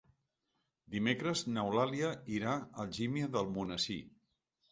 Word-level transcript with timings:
Dimecres 0.93 1.43
n'Eulàlia 1.57 2.09
irà 2.37 2.55
a 2.55 2.85
Algímia 2.87 3.31
d'Almonesir. 3.37 4.01